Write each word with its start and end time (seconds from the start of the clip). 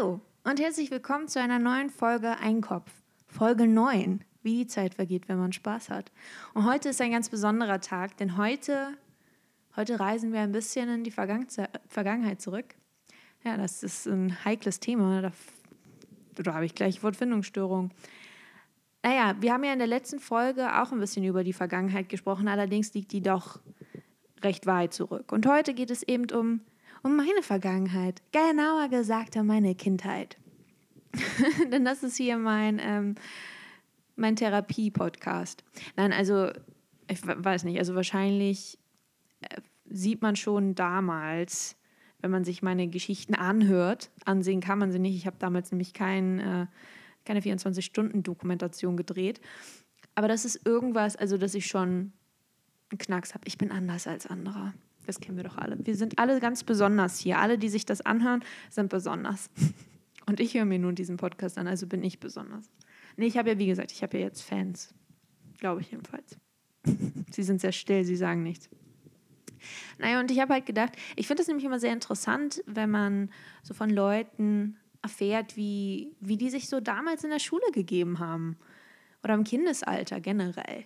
Hallo 0.00 0.20
und 0.44 0.58
herzlich 0.58 0.90
willkommen 0.90 1.28
zu 1.28 1.42
einer 1.42 1.58
neuen 1.58 1.90
Folge 1.90 2.38
Einkopf. 2.38 2.90
Folge 3.26 3.66
9, 3.66 4.24
wie 4.42 4.60
die 4.60 4.66
Zeit 4.66 4.94
vergeht, 4.94 5.28
wenn 5.28 5.36
man 5.36 5.52
Spaß 5.52 5.90
hat. 5.90 6.10
Und 6.54 6.64
heute 6.64 6.88
ist 6.88 7.02
ein 7.02 7.10
ganz 7.10 7.28
besonderer 7.28 7.82
Tag, 7.82 8.16
denn 8.16 8.38
heute, 8.38 8.94
heute 9.76 10.00
reisen 10.00 10.32
wir 10.32 10.40
ein 10.40 10.52
bisschen 10.52 10.88
in 10.88 11.04
die 11.04 11.10
Vergangenheit 11.10 12.40
zurück. 12.40 12.76
Ja, 13.44 13.58
das 13.58 13.82
ist 13.82 14.06
ein 14.06 14.42
heikles 14.42 14.80
Thema. 14.80 15.20
Da, 15.20 15.32
da 16.42 16.54
habe 16.54 16.64
ich 16.64 16.74
gleich 16.74 17.02
Wortfindungsstörung. 17.02 17.90
Naja, 19.02 19.36
wir 19.40 19.52
haben 19.52 19.64
ja 19.64 19.74
in 19.74 19.80
der 19.80 19.88
letzten 19.88 20.18
Folge 20.18 20.80
auch 20.80 20.92
ein 20.92 21.00
bisschen 21.00 21.24
über 21.24 21.44
die 21.44 21.52
Vergangenheit 21.52 22.08
gesprochen, 22.08 22.48
allerdings 22.48 22.94
liegt 22.94 23.12
die 23.12 23.20
doch 23.20 23.60
recht 24.42 24.64
weit 24.64 24.94
zurück. 24.94 25.30
Und 25.30 25.46
heute 25.46 25.74
geht 25.74 25.90
es 25.90 26.02
eben 26.02 26.30
um 26.30 26.62
um 27.02 27.16
meine 27.16 27.42
Vergangenheit. 27.42 28.22
Genauer 28.32 28.88
gesagt 28.88 29.36
um 29.36 29.46
meine 29.46 29.74
Kindheit. 29.74 30.36
Denn 31.72 31.84
das 31.84 32.02
ist 32.02 32.16
hier 32.16 32.38
mein, 32.38 32.78
ähm, 32.82 33.14
mein 34.16 34.36
Therapie-Podcast. 34.36 35.64
Nein, 35.96 36.12
also 36.12 36.50
ich 37.08 37.20
weiß 37.24 37.64
nicht, 37.64 37.78
also 37.78 37.94
wahrscheinlich 37.94 38.78
äh, 39.40 39.60
sieht 39.86 40.22
man 40.22 40.36
schon 40.36 40.74
damals, 40.74 41.76
wenn 42.20 42.30
man 42.30 42.44
sich 42.44 42.62
meine 42.62 42.88
Geschichten 42.88 43.34
anhört, 43.34 44.10
ansehen 44.24 44.60
kann 44.60 44.78
man 44.78 44.92
sie 44.92 44.98
nicht. 44.98 45.16
Ich 45.16 45.26
habe 45.26 45.36
damals 45.38 45.72
nämlich 45.72 45.94
kein, 45.94 46.38
äh, 46.38 46.66
keine 47.24 47.40
24-Stunden-Dokumentation 47.40 48.96
gedreht. 48.96 49.40
Aber 50.14 50.28
das 50.28 50.44
ist 50.44 50.66
irgendwas, 50.66 51.16
also 51.16 51.38
dass 51.38 51.54
ich 51.54 51.66
schon 51.66 52.12
einen 52.90 52.98
Knacks 52.98 53.34
habe. 53.34 53.46
Ich 53.46 53.58
bin 53.58 53.70
anders 53.72 54.06
als 54.06 54.26
andere. 54.26 54.74
Das 55.10 55.18
kennen 55.18 55.36
wir 55.36 55.42
doch 55.42 55.58
alle. 55.58 55.76
Wir 55.84 55.96
sind 55.96 56.20
alle 56.20 56.38
ganz 56.38 56.62
besonders 56.62 57.18
hier. 57.18 57.40
Alle, 57.40 57.58
die 57.58 57.68
sich 57.68 57.84
das 57.84 58.00
anhören, 58.00 58.44
sind 58.68 58.90
besonders. 58.90 59.50
Und 60.26 60.38
ich 60.38 60.54
höre 60.54 60.64
mir 60.64 60.78
nun 60.78 60.94
diesen 60.94 61.16
Podcast 61.16 61.58
an, 61.58 61.66
also 61.66 61.88
bin 61.88 62.04
ich 62.04 62.20
besonders. 62.20 62.70
Nee, 63.16 63.26
ich 63.26 63.36
habe 63.36 63.50
ja, 63.50 63.58
wie 63.58 63.66
gesagt, 63.66 63.90
ich 63.90 64.04
habe 64.04 64.18
ja 64.18 64.26
jetzt 64.26 64.42
Fans. 64.42 64.94
Glaube 65.58 65.80
ich 65.80 65.90
jedenfalls. 65.90 66.38
sie 67.32 67.42
sind 67.42 67.60
sehr 67.60 67.72
still, 67.72 68.04
sie 68.04 68.14
sagen 68.14 68.44
nichts. 68.44 68.70
Naja, 69.98 70.20
und 70.20 70.30
ich 70.30 70.38
habe 70.38 70.54
halt 70.54 70.66
gedacht, 70.66 70.92
ich 71.16 71.26
finde 71.26 71.40
das 71.40 71.48
nämlich 71.48 71.64
immer 71.64 71.80
sehr 71.80 71.92
interessant, 71.92 72.62
wenn 72.66 72.90
man 72.92 73.32
so 73.64 73.74
von 73.74 73.90
Leuten 73.90 74.76
erfährt, 75.02 75.56
wie, 75.56 76.14
wie 76.20 76.36
die 76.36 76.50
sich 76.50 76.68
so 76.68 76.78
damals 76.78 77.24
in 77.24 77.30
der 77.30 77.40
Schule 77.40 77.66
gegeben 77.72 78.20
haben. 78.20 78.56
Oder 79.24 79.34
im 79.34 79.42
Kindesalter 79.42 80.20
generell. 80.20 80.84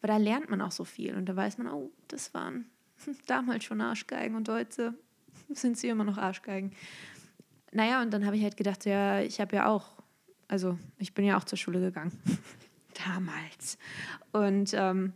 Weil 0.00 0.08
da 0.10 0.16
lernt 0.16 0.48
man 0.48 0.60
auch 0.60 0.70
so 0.70 0.84
viel. 0.84 1.16
Und 1.16 1.26
da 1.26 1.34
weiß 1.34 1.58
man, 1.58 1.66
oh, 1.66 1.90
das 2.06 2.32
waren 2.34 2.70
damals 3.26 3.64
schon 3.64 3.80
Arschgeigen 3.80 4.36
und 4.36 4.48
heute 4.48 4.94
sind 5.50 5.78
sie 5.78 5.88
immer 5.88 6.04
noch 6.04 6.18
Arschgeigen. 6.18 6.72
Naja, 7.72 8.02
und 8.02 8.12
dann 8.12 8.24
habe 8.24 8.36
ich 8.36 8.42
halt 8.42 8.56
gedacht, 8.56 8.84
ja, 8.86 9.20
ich 9.20 9.40
habe 9.40 9.56
ja 9.56 9.66
auch, 9.66 9.92
also 10.48 10.78
ich 10.98 11.14
bin 11.14 11.24
ja 11.24 11.36
auch 11.36 11.44
zur 11.44 11.58
Schule 11.58 11.80
gegangen. 11.80 12.12
damals. 13.06 13.78
Und 14.32 14.72
ähm, 14.74 15.12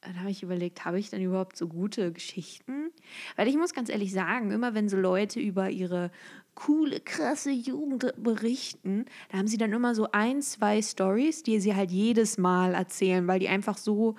dann 0.00 0.18
habe 0.18 0.30
ich 0.30 0.42
überlegt, 0.42 0.84
habe 0.84 0.98
ich 0.98 1.10
denn 1.10 1.22
überhaupt 1.22 1.56
so 1.56 1.68
gute 1.68 2.12
Geschichten? 2.12 2.90
Weil 3.36 3.48
ich 3.48 3.56
muss 3.56 3.74
ganz 3.74 3.88
ehrlich 3.88 4.12
sagen, 4.12 4.50
immer 4.50 4.74
wenn 4.74 4.88
so 4.88 4.96
Leute 4.96 5.40
über 5.40 5.70
ihre 5.70 6.10
coole, 6.54 7.00
krasse 7.00 7.50
Jugend 7.50 8.12
berichten, 8.16 9.06
da 9.30 9.38
haben 9.38 9.46
sie 9.46 9.58
dann 9.58 9.72
immer 9.72 9.94
so 9.94 10.10
ein, 10.10 10.42
zwei 10.42 10.82
Stories, 10.82 11.42
die 11.42 11.60
sie 11.60 11.74
halt 11.74 11.90
jedes 11.90 12.38
Mal 12.38 12.74
erzählen, 12.74 13.26
weil 13.26 13.38
die 13.38 13.48
einfach 13.48 13.78
so 13.78 14.16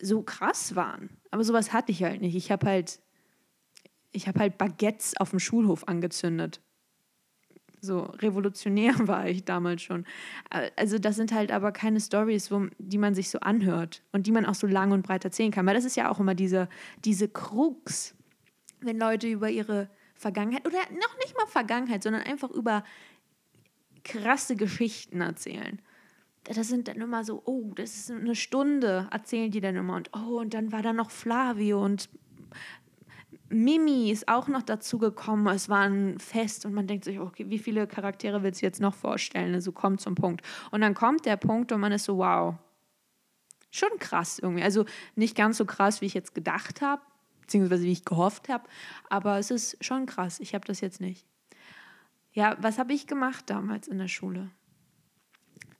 so 0.00 0.22
krass 0.22 0.74
waren. 0.74 1.10
Aber 1.30 1.44
sowas 1.44 1.72
hatte 1.72 1.92
ich 1.92 2.02
halt 2.02 2.20
nicht. 2.20 2.34
Ich 2.34 2.50
habe 2.50 2.66
halt, 2.66 3.00
ich 4.12 4.26
habe 4.26 4.40
halt 4.40 4.58
Baguettes 4.58 5.16
auf 5.18 5.30
dem 5.30 5.38
Schulhof 5.38 5.86
angezündet. 5.86 6.60
So 7.80 8.00
revolutionär 8.00 8.94
war 9.08 9.26
ich 9.26 9.44
damals 9.44 9.82
schon. 9.82 10.04
Also 10.76 10.98
das 10.98 11.16
sind 11.16 11.32
halt 11.32 11.52
aber 11.52 11.72
keine 11.72 12.00
Stories, 12.00 12.50
die 12.78 12.98
man 12.98 13.14
sich 13.14 13.30
so 13.30 13.40
anhört 13.40 14.02
und 14.12 14.26
die 14.26 14.32
man 14.32 14.44
auch 14.44 14.54
so 14.54 14.66
lang 14.66 14.92
und 14.92 15.02
breit 15.02 15.24
erzählen 15.24 15.50
kann. 15.50 15.66
Weil 15.66 15.74
das 15.74 15.84
ist 15.84 15.96
ja 15.96 16.10
auch 16.10 16.20
immer 16.20 16.34
diese, 16.34 16.68
diese 17.04 17.28
Krux, 17.28 18.14
wenn 18.80 18.98
Leute 18.98 19.28
über 19.28 19.48
ihre 19.48 19.88
Vergangenheit 20.14 20.66
oder 20.66 20.78
noch 20.90 21.16
nicht 21.18 21.36
mal 21.36 21.46
Vergangenheit, 21.46 22.02
sondern 22.02 22.22
einfach 22.22 22.50
über 22.50 22.84
krasse 24.04 24.56
Geschichten 24.56 25.20
erzählen 25.20 25.80
das 26.54 26.68
sind 26.68 26.88
dann 26.88 26.96
immer 26.96 27.24
so, 27.24 27.42
oh, 27.44 27.72
das 27.74 27.94
ist 27.96 28.10
eine 28.10 28.34
Stunde, 28.34 29.08
erzählen 29.10 29.50
die 29.50 29.60
dann 29.60 29.76
immer. 29.76 29.94
Und 29.94 30.10
oh, 30.14 30.40
und 30.40 30.54
dann 30.54 30.72
war 30.72 30.82
da 30.82 30.92
noch 30.92 31.10
Flavio 31.10 31.84
und 31.84 32.08
Mimi 33.48 34.10
ist 34.10 34.28
auch 34.28 34.46
noch 34.46 34.62
dazu 34.62 34.98
gekommen. 34.98 35.48
Es 35.48 35.68
war 35.68 35.80
ein 35.80 36.18
Fest 36.20 36.64
und 36.66 36.72
man 36.72 36.86
denkt 36.86 37.04
sich, 37.04 37.18
okay, 37.18 37.50
wie 37.50 37.58
viele 37.58 37.88
Charaktere 37.88 38.42
willst 38.44 38.62
du 38.62 38.66
jetzt 38.66 38.80
noch 38.80 38.94
vorstellen? 38.94 39.54
Also 39.54 39.72
kommt 39.72 40.00
zum 40.00 40.14
Punkt. 40.14 40.46
Und 40.70 40.82
dann 40.82 40.94
kommt 40.94 41.26
der 41.26 41.36
Punkt 41.36 41.72
und 41.72 41.80
man 41.80 41.90
ist 41.90 42.04
so, 42.04 42.18
wow, 42.18 42.54
schon 43.70 43.90
krass 43.98 44.38
irgendwie. 44.38 44.62
Also 44.62 44.84
nicht 45.16 45.36
ganz 45.36 45.56
so 45.56 45.64
krass, 45.64 46.00
wie 46.00 46.06
ich 46.06 46.14
jetzt 46.14 46.34
gedacht 46.34 46.80
habe, 46.80 47.02
beziehungsweise 47.40 47.84
wie 47.84 47.92
ich 47.92 48.04
gehofft 48.04 48.48
habe, 48.48 48.68
aber 49.08 49.38
es 49.38 49.50
ist 49.50 49.84
schon 49.84 50.06
krass. 50.06 50.38
Ich 50.38 50.54
habe 50.54 50.64
das 50.64 50.80
jetzt 50.80 51.00
nicht. 51.00 51.26
Ja, 52.32 52.56
was 52.60 52.78
habe 52.78 52.92
ich 52.92 53.08
gemacht 53.08 53.50
damals 53.50 53.88
in 53.88 53.98
der 53.98 54.06
Schule? 54.06 54.50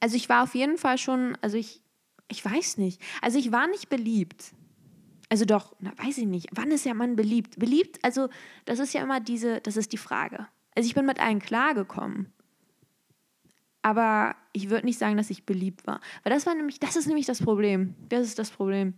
Also 0.00 0.16
ich 0.16 0.28
war 0.28 0.42
auf 0.42 0.54
jeden 0.54 0.78
Fall 0.78 0.98
schon, 0.98 1.36
also 1.42 1.56
ich, 1.56 1.82
ich 2.28 2.44
weiß 2.44 2.78
nicht. 2.78 3.00
Also 3.20 3.38
ich 3.38 3.52
war 3.52 3.66
nicht 3.66 3.88
beliebt. 3.88 4.52
Also 5.28 5.44
doch, 5.44 5.76
na, 5.78 5.92
weiß 5.96 6.18
ich 6.18 6.26
nicht. 6.26 6.48
Wann 6.52 6.70
ist 6.72 6.84
ja 6.84 6.94
man 6.94 7.14
beliebt? 7.14 7.58
Beliebt, 7.58 8.02
also 8.02 8.28
das 8.64 8.78
ist 8.80 8.92
ja 8.94 9.02
immer 9.02 9.20
diese, 9.20 9.60
das 9.60 9.76
ist 9.76 9.92
die 9.92 9.98
Frage. 9.98 10.48
Also 10.74 10.86
ich 10.86 10.94
bin 10.94 11.06
mit 11.06 11.20
allen 11.20 11.38
klargekommen. 11.38 12.32
Aber 13.82 14.34
ich 14.52 14.70
würde 14.70 14.86
nicht 14.86 14.98
sagen, 14.98 15.16
dass 15.16 15.30
ich 15.30 15.46
beliebt 15.46 15.86
war. 15.86 16.00
Weil 16.22 16.32
das 16.32 16.46
war 16.46 16.54
nämlich, 16.54 16.80
das 16.80 16.96
ist 16.96 17.06
nämlich 17.06 17.26
das 17.26 17.42
Problem. 17.42 17.94
Das 18.08 18.26
ist 18.26 18.38
das 18.38 18.50
Problem. 18.50 18.94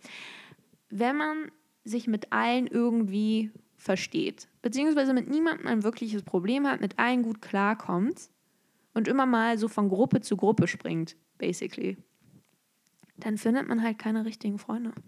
Wenn 0.88 1.16
man 1.16 1.52
sich 1.84 2.06
mit 2.06 2.32
allen 2.32 2.66
irgendwie 2.66 3.50
versteht, 3.76 4.48
beziehungsweise 4.62 5.12
mit 5.12 5.28
niemandem 5.28 5.66
ein 5.66 5.82
wirkliches 5.82 6.22
Problem 6.22 6.66
hat, 6.66 6.80
mit 6.80 6.98
allen 6.98 7.22
gut 7.22 7.42
klarkommt, 7.42 8.30
und 8.94 9.08
immer 9.08 9.26
mal 9.26 9.58
so 9.58 9.69
von 9.69 9.88
Gruppe 9.88 10.20
zu 10.20 10.36
Gruppe 10.36 10.66
springt, 10.69 11.16
basically, 11.38 11.97
dann 13.16 13.38
findet 13.38 13.69
man 13.69 13.82
halt 13.82 13.98
keine 13.98 14.25
richtigen 14.25 14.58
Freunde. 14.58 14.92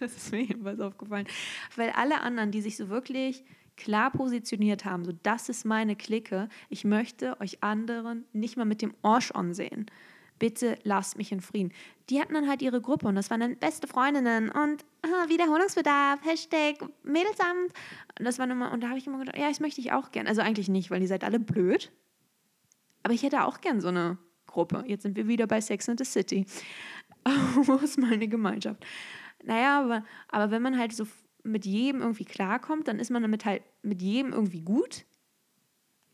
Das 0.00 0.16
ist 0.16 0.32
mir 0.32 0.42
jedenfalls 0.42 0.80
aufgefallen. 0.80 1.28
Weil 1.76 1.90
alle 1.90 2.20
anderen, 2.20 2.50
die 2.50 2.60
sich 2.60 2.76
so 2.76 2.88
wirklich 2.88 3.44
klar 3.76 4.10
positioniert 4.10 4.84
haben, 4.84 5.04
so 5.04 5.12
das 5.22 5.48
ist 5.48 5.64
meine 5.64 5.94
Clique, 5.94 6.48
ich 6.68 6.84
möchte 6.84 7.40
euch 7.40 7.62
anderen 7.62 8.24
nicht 8.32 8.56
mal 8.56 8.64
mit 8.64 8.82
dem 8.82 8.92
Orsch 9.02 9.30
ansehen. 9.30 9.86
Bitte 10.40 10.76
lasst 10.82 11.16
mich 11.16 11.30
in 11.30 11.40
Frieden. 11.40 11.72
Die 12.10 12.20
hatten 12.20 12.34
dann 12.34 12.48
halt 12.48 12.60
ihre 12.60 12.80
Gruppe 12.80 13.06
und 13.06 13.14
das 13.14 13.30
waren 13.30 13.40
dann 13.40 13.56
beste 13.56 13.86
Freundinnen 13.86 14.50
und 14.50 14.84
ah, 15.02 15.28
Wiederholungsbedarf, 15.28 16.24
Hashtag 16.24 16.84
Mädelsamt. 17.04 17.72
Und 18.18 18.24
das 18.24 18.40
war 18.40 18.50
immer, 18.50 18.72
und 18.72 18.82
da 18.82 18.88
habe 18.88 18.98
ich 18.98 19.06
immer 19.06 19.20
gedacht, 19.20 19.38
ja, 19.38 19.48
das 19.48 19.60
möchte 19.60 19.80
ich 19.80 19.92
auch 19.92 20.10
gern. 20.10 20.26
Also 20.26 20.42
eigentlich 20.42 20.68
nicht, 20.68 20.90
weil 20.90 21.02
ihr 21.02 21.08
seid 21.08 21.22
alle 21.22 21.38
blöd. 21.38 21.92
Aber 23.04 23.14
ich 23.14 23.22
hätte 23.22 23.44
auch 23.44 23.60
gern 23.60 23.80
so 23.80 23.88
eine 23.88 24.18
Gruppe. 24.46 24.82
Jetzt 24.88 25.02
sind 25.02 25.16
wir 25.16 25.28
wieder 25.28 25.46
bei 25.46 25.60
Sex 25.60 25.88
and 25.88 25.98
the 25.98 26.04
City. 26.04 26.46
Wo 27.54 27.74
ist 27.74 27.98
meine 27.98 28.26
Gemeinschaft? 28.26 28.84
Naja, 29.44 29.80
aber, 29.82 30.04
aber 30.28 30.50
wenn 30.50 30.62
man 30.62 30.78
halt 30.78 30.92
so 30.92 31.06
mit 31.42 31.66
jedem 31.66 32.00
irgendwie 32.00 32.24
klarkommt, 32.24 32.88
dann 32.88 32.98
ist 32.98 33.10
man 33.10 33.22
damit 33.22 33.44
halt 33.44 33.62
mit 33.82 34.00
jedem 34.02 34.32
irgendwie 34.32 34.62
gut, 34.62 35.04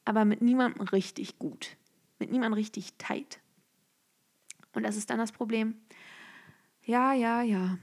aber 0.05 0.25
mit 0.25 0.43
niemandem 0.43 0.83
richtig 0.89 1.39
gut. 1.39 1.77
Mit 2.19 2.31
niemandem 2.31 2.55
richtig 2.55 2.95
tight. 2.99 3.39
Und 4.75 4.83
das 4.83 4.97
ist 4.97 5.11
dann 5.11 5.19
das 5.19 5.33
Problem. 5.33 5.77
Ja, 6.85 7.13
ja, 7.13 7.43
ja. 7.43 7.79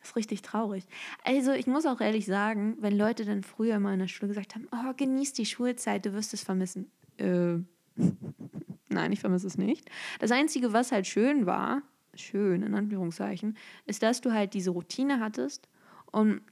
Das 0.00 0.10
ist 0.10 0.16
richtig 0.16 0.42
traurig. 0.42 0.84
Also, 1.24 1.52
ich 1.52 1.66
muss 1.66 1.86
auch 1.86 2.00
ehrlich 2.00 2.26
sagen, 2.26 2.76
wenn 2.80 2.96
Leute 2.96 3.24
dann 3.24 3.42
früher 3.42 3.78
mal 3.78 3.94
in 3.94 4.00
der 4.00 4.08
Schule 4.08 4.28
gesagt 4.28 4.54
haben, 4.54 4.68
oh, 4.72 4.92
genieß 4.94 5.32
die 5.32 5.46
Schulzeit, 5.46 6.04
du 6.04 6.12
wirst 6.12 6.34
es 6.34 6.42
vermissen. 6.42 6.90
Äh, 7.18 7.60
Nein, 8.88 9.12
ich 9.12 9.20
vermisse 9.20 9.46
es 9.46 9.58
nicht. 9.58 9.90
Das 10.20 10.30
Einzige, 10.30 10.72
was 10.72 10.92
halt 10.92 11.06
schön 11.06 11.46
war, 11.46 11.82
schön 12.14 12.62
in 12.62 12.74
Anführungszeichen, 12.74 13.56
ist, 13.86 14.02
dass 14.02 14.20
du 14.20 14.32
halt 14.32 14.54
diese 14.54 14.70
Routine 14.70 15.20
hattest 15.20 15.68
und 16.10 16.42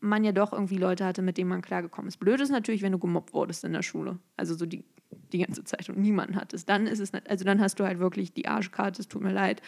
man 0.00 0.24
ja 0.24 0.32
doch 0.32 0.52
irgendwie 0.52 0.78
Leute 0.78 1.04
hatte, 1.04 1.22
mit 1.22 1.36
denen 1.38 1.50
man 1.50 1.62
klargekommen 1.62 2.08
ist. 2.08 2.18
Blöd 2.18 2.40
ist 2.40 2.50
natürlich, 2.50 2.82
wenn 2.82 2.92
du 2.92 2.98
gemobbt 2.98 3.34
wurdest 3.34 3.64
in 3.64 3.72
der 3.72 3.82
Schule. 3.82 4.18
Also 4.36 4.54
so 4.54 4.66
die, 4.66 4.84
die 5.32 5.38
ganze 5.38 5.64
Zeit 5.64 5.88
und 5.88 5.98
niemanden 5.98 6.36
hattest. 6.36 6.68
Dann 6.68 6.86
ist 6.86 7.00
es, 7.00 7.12
also 7.12 7.44
dann 7.44 7.60
hast 7.60 7.78
du 7.78 7.84
halt 7.84 7.98
wirklich 7.98 8.32
die 8.32 8.48
Arschkarte, 8.48 9.02
es 9.02 9.08
tut 9.08 9.22
mir 9.22 9.32
leid, 9.32 9.60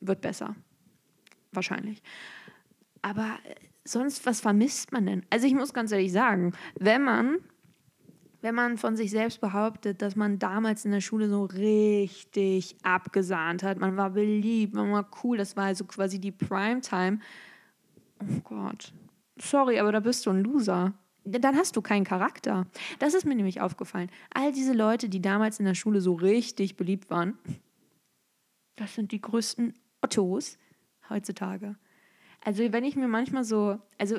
wird 0.00 0.20
besser. 0.20 0.54
Wahrscheinlich. 1.52 2.02
Aber 3.02 3.38
sonst, 3.84 4.24
was 4.26 4.40
vermisst 4.40 4.92
man 4.92 5.06
denn? 5.06 5.26
Also 5.30 5.46
ich 5.46 5.54
muss 5.54 5.74
ganz 5.74 5.92
ehrlich 5.92 6.12
sagen, 6.12 6.52
wenn 6.78 7.02
man 7.02 7.38
wenn 8.44 8.54
man 8.54 8.76
von 8.76 8.94
sich 8.94 9.10
selbst 9.10 9.40
behauptet, 9.40 10.02
dass 10.02 10.16
man 10.16 10.38
damals 10.38 10.84
in 10.84 10.92
der 10.92 11.00
Schule 11.00 11.30
so 11.30 11.44
richtig 11.46 12.76
abgesahnt 12.82 13.62
hat, 13.62 13.78
man 13.78 13.96
war 13.96 14.10
beliebt, 14.10 14.74
man 14.74 14.92
war 14.92 15.08
cool, 15.22 15.38
das 15.38 15.56
war 15.56 15.64
also 15.64 15.86
quasi 15.86 16.20
die 16.20 16.30
Primetime. 16.30 17.20
Oh 18.20 18.40
Gott. 18.44 18.92
Sorry, 19.38 19.78
aber 19.78 19.92
da 19.92 20.00
bist 20.00 20.26
du 20.26 20.30
ein 20.30 20.44
Loser. 20.44 20.92
dann 21.24 21.56
hast 21.56 21.74
du 21.74 21.80
keinen 21.80 22.04
Charakter. 22.04 22.66
Das 22.98 23.14
ist 23.14 23.24
mir 23.24 23.34
nämlich 23.34 23.62
aufgefallen. 23.62 24.10
All 24.34 24.52
diese 24.52 24.74
Leute, 24.74 25.08
die 25.08 25.22
damals 25.22 25.58
in 25.58 25.64
der 25.64 25.74
Schule 25.74 26.02
so 26.02 26.12
richtig 26.12 26.76
beliebt 26.76 27.08
waren, 27.08 27.38
das 28.76 28.94
sind 28.94 29.12
die 29.12 29.22
größten 29.22 29.72
Ottos 30.02 30.58
heutzutage. 31.08 31.76
Also 32.42 32.62
wenn 32.72 32.84
ich 32.84 32.94
mir 32.94 33.08
manchmal 33.08 33.44
so, 33.44 33.78
also 33.96 34.18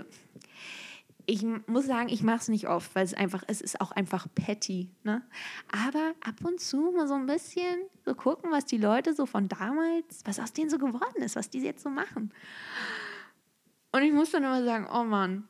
ich 1.25 1.43
muss 1.67 1.85
sagen, 1.85 2.09
ich 2.09 2.23
mache 2.23 2.37
es 2.37 2.47
nicht 2.47 2.67
oft, 2.67 2.93
weil 2.95 3.03
es 3.03 3.13
einfach, 3.13 3.43
es 3.47 3.61
ist 3.61 3.81
auch 3.81 3.91
einfach 3.91 4.27
petty. 4.33 4.89
Ne? 5.03 5.21
Aber 5.71 6.13
ab 6.21 6.35
und 6.43 6.59
zu 6.59 6.91
mal 6.95 7.07
so 7.07 7.15
ein 7.15 7.25
bisschen 7.25 7.81
so 8.03 8.13
gucken, 8.15 8.51
was 8.51 8.65
die 8.65 8.77
Leute 8.77 9.13
so 9.13 9.25
von 9.25 9.47
damals, 9.47 10.21
was 10.25 10.39
aus 10.39 10.53
denen 10.53 10.69
so 10.69 10.77
geworden 10.77 11.21
ist, 11.21 11.35
was 11.35 11.49
die 11.49 11.59
jetzt 11.59 11.83
so 11.83 11.89
machen. 11.89 12.31
Und 13.91 14.03
ich 14.03 14.13
muss 14.13 14.31
dann 14.31 14.43
immer 14.43 14.63
sagen, 14.63 14.87
oh 14.91 15.03
Mann, 15.03 15.47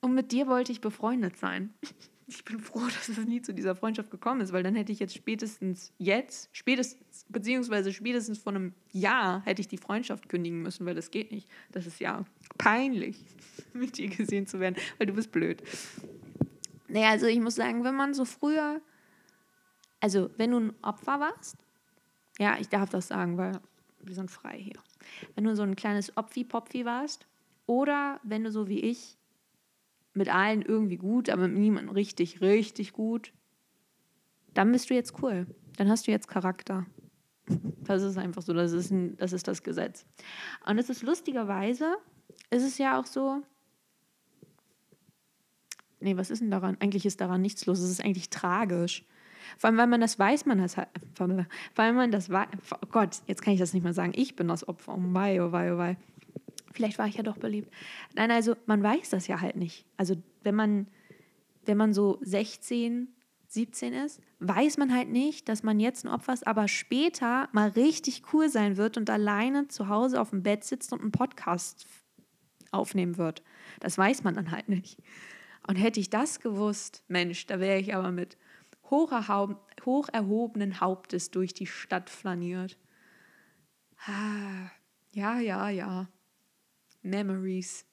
und 0.00 0.14
mit 0.14 0.30
dir 0.32 0.46
wollte 0.46 0.72
ich 0.72 0.80
befreundet 0.80 1.36
sein. 1.36 1.74
Ich 2.30 2.44
bin 2.44 2.60
froh, 2.60 2.80
dass 2.94 3.08
es 3.08 3.18
nie 3.26 3.40
zu 3.42 3.52
dieser 3.54 3.74
Freundschaft 3.74 4.10
gekommen 4.10 4.42
ist, 4.42 4.52
weil 4.52 4.62
dann 4.62 4.74
hätte 4.76 4.92
ich 4.92 5.00
jetzt 5.00 5.16
spätestens 5.16 5.92
jetzt, 5.98 6.50
spätestens, 6.52 7.24
beziehungsweise 7.28 7.92
spätestens 7.92 8.38
vor 8.38 8.54
einem 8.54 8.74
Jahr 8.92 9.42
hätte 9.44 9.60
ich 9.62 9.68
die 9.68 9.78
Freundschaft 9.78 10.28
kündigen 10.28 10.62
müssen, 10.62 10.86
weil 10.86 10.94
das 10.94 11.10
geht 11.10 11.32
nicht. 11.32 11.48
Das 11.72 11.86
ist 11.86 11.98
ja 12.00 12.24
peinlich, 12.58 13.24
mit 13.72 13.96
dir 13.96 14.08
gesehen 14.08 14.46
zu 14.46 14.60
werden, 14.60 14.76
weil 14.98 15.06
du 15.06 15.14
bist 15.14 15.32
blöd. 15.32 15.62
Naja, 16.86 17.10
also 17.10 17.26
ich 17.26 17.40
muss 17.40 17.54
sagen, 17.54 17.82
wenn 17.82 17.94
man 17.94 18.14
so 18.14 18.24
früher, 18.24 18.80
also 20.00 20.30
wenn 20.36 20.50
du 20.50 20.60
ein 20.60 20.74
Opfer 20.82 21.20
warst, 21.20 21.56
ja, 22.38 22.56
ich 22.60 22.68
darf 22.68 22.90
das 22.90 23.08
sagen, 23.08 23.36
weil 23.36 23.58
wir 24.00 24.14
sind 24.14 24.30
frei 24.30 24.58
hier. 24.58 24.78
Wenn 25.34 25.44
du 25.44 25.56
so 25.56 25.62
ein 25.62 25.76
kleines 25.76 26.16
Opfi-Popfi 26.16 26.84
warst 26.84 27.26
oder 27.66 28.20
wenn 28.22 28.44
du 28.44 28.50
so 28.50 28.68
wie 28.68 28.80
ich 28.80 29.17
mit 30.18 30.28
allen 30.28 30.62
irgendwie 30.62 30.96
gut, 30.96 31.30
aber 31.30 31.48
mit 31.48 31.58
niemandem 31.58 31.94
richtig, 31.94 32.40
richtig 32.40 32.92
gut, 32.92 33.32
dann 34.52 34.72
bist 34.72 34.90
du 34.90 34.94
jetzt 34.94 35.22
cool. 35.22 35.46
Dann 35.76 35.88
hast 35.88 36.06
du 36.06 36.10
jetzt 36.10 36.28
Charakter. 36.28 36.86
Das 37.84 38.02
ist 38.02 38.18
einfach 38.18 38.42
so, 38.42 38.52
das 38.52 38.72
ist, 38.72 38.90
ein, 38.90 39.16
das, 39.16 39.32
ist 39.32 39.48
das 39.48 39.62
Gesetz. 39.62 40.04
Und 40.66 40.78
es 40.78 40.90
ist 40.90 41.02
lustigerweise, 41.02 41.96
ist 42.50 42.64
es 42.64 42.76
ja 42.76 43.00
auch 43.00 43.06
so, 43.06 43.42
nee, 46.00 46.16
was 46.16 46.30
ist 46.30 46.42
denn 46.42 46.50
daran? 46.50 46.76
Eigentlich 46.80 47.06
ist 47.06 47.20
daran 47.20 47.40
nichts 47.40 47.64
los, 47.64 47.78
es 47.78 47.90
ist 47.90 48.04
eigentlich 48.04 48.28
tragisch. 48.28 49.06
Vor 49.56 49.68
allem, 49.68 49.78
weil 49.78 49.86
man 49.86 50.00
das 50.00 50.18
weiß, 50.18 50.44
man 50.44 50.58
das 50.58 50.76
halt, 50.76 50.88
weil 51.74 51.92
man 51.94 52.10
das 52.10 52.28
weiß, 52.28 52.48
oh 52.82 52.86
Gott, 52.90 53.22
jetzt 53.26 53.40
kann 53.40 53.54
ich 53.54 53.60
das 53.60 53.72
nicht 53.72 53.84
mehr 53.84 53.94
sagen, 53.94 54.12
ich 54.14 54.36
bin 54.36 54.48
das 54.48 54.68
Opfer, 54.68 54.94
oh 54.94 55.14
wei, 55.14 55.42
oh 55.42 55.52
wei, 55.52 55.72
oh 55.72 55.78
wei. 55.78 55.96
Vielleicht 56.78 56.98
war 56.98 57.06
ich 57.06 57.16
ja 57.16 57.22
doch 57.22 57.36
beliebt. 57.36 57.70
Nein, 58.14 58.30
also 58.30 58.56
man 58.66 58.82
weiß 58.82 59.10
das 59.10 59.26
ja 59.26 59.40
halt 59.40 59.56
nicht. 59.56 59.84
Also 59.96 60.14
wenn 60.42 60.54
man, 60.54 60.88
wenn 61.66 61.76
man 61.76 61.92
so 61.92 62.18
16, 62.22 63.08
17 63.48 63.92
ist, 63.92 64.20
weiß 64.40 64.78
man 64.78 64.94
halt 64.94 65.08
nicht, 65.08 65.48
dass 65.48 65.62
man 65.62 65.80
jetzt 65.80 66.04
ein 66.04 66.12
Opfer 66.12 66.32
ist, 66.32 66.46
aber 66.46 66.68
später 66.68 67.48
mal 67.52 67.68
richtig 67.68 68.32
cool 68.32 68.48
sein 68.48 68.76
wird 68.76 68.96
und 68.96 69.10
alleine 69.10 69.68
zu 69.68 69.88
Hause 69.88 70.20
auf 70.20 70.30
dem 70.30 70.42
Bett 70.42 70.64
sitzt 70.64 70.92
und 70.92 71.02
einen 71.02 71.12
Podcast 71.12 71.86
aufnehmen 72.70 73.18
wird. 73.18 73.42
Das 73.80 73.98
weiß 73.98 74.24
man 74.24 74.34
dann 74.34 74.50
halt 74.50 74.68
nicht. 74.68 74.98
Und 75.66 75.76
hätte 75.76 76.00
ich 76.00 76.10
das 76.10 76.40
gewusst, 76.40 77.02
Mensch, 77.08 77.46
da 77.46 77.60
wäre 77.60 77.78
ich 77.78 77.94
aber 77.94 78.10
mit 78.10 78.38
hoch 78.90 79.12
erhobenen 80.12 80.80
Hauptes 80.80 81.30
durch 81.30 81.52
die 81.52 81.66
Stadt 81.66 82.08
flaniert. 82.08 82.78
Ah, 84.06 84.70
ja, 85.12 85.38
ja, 85.40 85.68
ja. 85.68 86.08
Memories. 87.08 87.86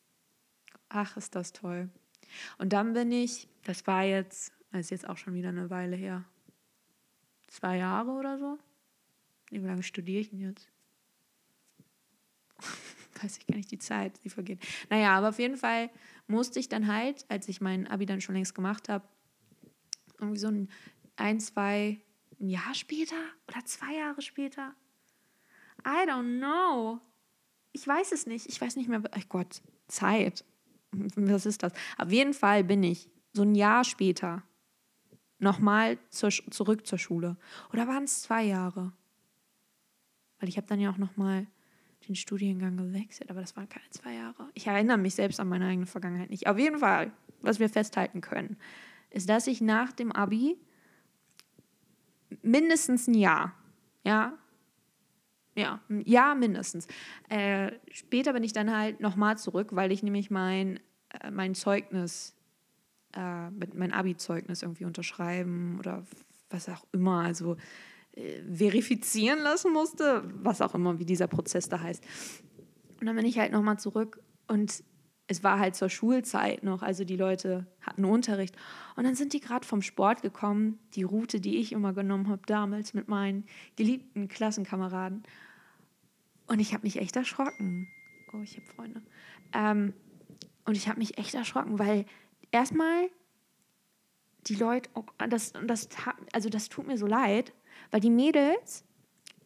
Ach, 0.90 1.18
ist 1.18 1.36
das 1.36 1.54
toll. 1.54 1.90
Und 2.58 2.74
dann 2.74 2.94
bin 2.94 3.12
ich, 3.12 3.48
das 3.64 3.86
war 3.88 4.04
jetzt, 4.04 4.54
das 4.72 4.82
ist 4.82 4.90
jetzt 4.92 5.10
auch 5.10 5.18
schon 5.18 5.34
wieder 5.34 5.50
eine 5.50 5.70
Weile 5.70 5.96
her, 5.96 6.26
zwei 7.48 7.78
Jahre 7.78 8.12
oder 8.12 8.38
so. 8.38 8.58
Wie 9.50 9.58
lange 9.58 9.84
studiere 9.84 10.22
ich 10.22 10.30
denn 10.30 10.40
jetzt? 10.40 10.70
Weiß 13.22 13.38
ich 13.38 13.48
gar 13.48 13.56
nicht, 13.56 13.72
die 13.72 13.80
Zeit, 13.80 14.24
die 14.24 14.30
vergeht. 14.30 14.60
Naja, 14.90 15.16
aber 15.18 15.30
auf 15.30 15.40
jeden 15.40 15.58
Fall 15.58 15.90
musste 16.28 16.60
ich 16.60 16.70
dann 16.70 16.88
halt, 16.88 17.26
als 17.30 17.48
ich 17.48 17.62
mein 17.62 17.88
Abi 17.88 18.06
dann 18.06 18.22
schon 18.22 18.36
längst 18.36 18.56
gemacht 18.56 18.90
habe, 18.90 19.08
irgendwie 20.20 20.40
so 20.40 20.48
ein, 20.48 20.70
ein, 21.16 21.40
zwei, 21.40 22.02
ein 22.40 22.50
Jahr 22.50 22.74
später 22.74 23.16
oder 23.48 23.64
zwei 23.66 23.96
Jahre 23.96 24.22
später, 24.22 24.76
I 25.86 26.08
don't 26.08 26.40
know, 26.40 27.00
ich 27.76 27.86
weiß 27.86 28.14
es 28.14 28.26
nicht. 28.26 28.48
Ich 28.48 28.60
weiß 28.60 28.78
nicht 28.78 28.88
mehr. 28.88 29.04
Ach 29.12 29.30
Gott, 29.30 29.62
Zeit. 29.88 30.46
Was 31.16 31.46
ist 31.46 31.62
das? 31.62 31.74
Auf 31.98 32.10
jeden 32.10 32.34
Fall 32.34 32.64
bin 32.64 32.84
ich 32.84 33.10
so 33.34 33.42
ein 33.42 33.54
Jahr 33.54 33.84
später 33.84 34.44
nochmal 35.40 35.98
zur, 36.10 36.30
zurück 36.30 36.88
zur 36.88 36.98
Schule. 36.98 37.36
Oder 37.74 37.86
waren 37.88 38.06
es 38.06 38.22
zwei 38.22 38.44
Jahre? 38.46 38.94
Weil 40.40 40.48
ich 40.48 40.56
habe 40.56 40.68
dann 40.68 40.80
ja 40.80 40.90
auch 40.90 40.98
nochmal 40.98 41.48
den 42.08 42.16
Studiengang 42.16 42.78
gewechselt, 42.78 43.30
aber 43.30 43.42
das 43.42 43.58
waren 43.58 43.68
keine 43.68 43.90
zwei 43.90 44.14
Jahre. 44.14 44.50
Ich 44.54 44.68
erinnere 44.68 44.98
mich 44.98 45.16
selbst 45.16 45.40
an 45.42 45.50
meine 45.50 45.68
eigene 45.68 45.86
Vergangenheit 45.86 46.30
nicht. 46.30 46.48
Auf 46.48 46.58
jeden 46.58 46.80
Fall, 46.80 47.12
was 47.42 47.60
wir 47.60 47.68
festhalten 47.68 48.22
können, 48.22 48.58
ist, 49.10 49.28
dass 49.28 49.48
ich 49.48 49.60
nach 49.60 49.92
dem 49.92 50.14
Abi 50.14 50.58
mindestens 52.42 53.08
ein 53.08 53.16
Jahr, 53.16 53.54
ja, 54.06 54.38
ja, 55.56 55.80
ja, 56.04 56.36
mindestens. 56.36 56.88
Äh, 57.30 57.72
später 57.92 58.34
bin 58.34 58.44
ich 58.44 58.54
dann 58.54 58.76
halt 58.76 59.00
nochmal 59.00 59.38
zurück, 59.38 59.70
weil 59.72 59.92
ich 59.92 60.04
nämlich 60.04 60.30
mein, 60.30 60.80
äh, 61.22 61.32
mein 61.32 61.56
Zeugnis, 61.56 62.36
äh, 63.14 63.50
mein 63.50 63.94
Abi-Zeugnis 63.94 64.64
irgendwie 64.64 64.86
unterschreiben 64.86 65.78
oder 65.80 66.06
was 66.50 66.68
auch 66.68 66.86
immer, 66.92 67.22
also 67.22 67.56
äh, 68.14 68.42
verifizieren 68.54 69.40
lassen 69.40 69.72
musste, 69.72 70.24
was 70.42 70.62
auch 70.62 70.76
immer, 70.76 71.00
wie 71.00 71.06
dieser 71.06 71.28
Prozess 71.28 71.70
da 71.70 71.80
heißt. 71.80 72.04
Und 73.00 73.08
dann 73.08 73.16
bin 73.16 73.26
ich 73.26 73.40
halt 73.40 73.52
nochmal 73.52 73.80
zurück 73.80 74.20
und 74.48 74.84
es 75.28 75.44
war 75.44 75.60
halt 75.60 75.76
zur 75.76 75.90
Schulzeit 75.90 76.64
noch, 76.64 76.84
also 76.84 77.04
die 77.04 77.16
Leute 77.16 77.66
hatten 77.82 78.06
Unterricht. 78.06 78.56
Und 78.96 79.06
dann 79.06 79.16
sind 79.16 79.34
die 79.34 79.40
gerade 79.40 79.66
vom 79.66 79.82
Sport 79.82 80.22
gekommen, 80.22 80.80
die 80.94 81.04
Route, 81.04 81.40
die 81.40 81.58
ich 81.58 81.72
immer 81.72 81.94
genommen 81.94 82.30
habe 82.30 82.44
damals 82.46 82.94
mit 82.94 83.08
meinen 83.08 83.46
geliebten 83.76 84.28
Klassenkameraden. 84.28 85.24
Und 86.48 86.60
ich 86.60 86.74
habe 86.74 86.84
mich 86.84 86.98
echt 86.98 87.16
erschrocken. 87.16 87.88
Oh, 88.34 88.42
ich 88.44 88.56
habe 88.58 88.68
Freunde. 88.68 89.02
Ähm, 89.54 89.94
und 90.66 90.78
ich 90.78 90.88
habe 90.88 91.00
mich 91.00 91.18
echt 91.18 91.34
erschrocken, 91.34 91.80
weil 91.80 92.06
erstmal 92.52 93.10
die 94.48 94.56
Leute, 94.56 94.90
oh, 94.94 95.04
das, 95.30 95.54
das, 95.66 95.90
also 96.34 96.50
das 96.50 96.70
tut 96.70 96.86
mir 96.86 96.98
so 96.98 97.08
leid, 97.08 97.54
weil 97.90 98.00
die 98.00 98.12
Mädels 98.12 98.84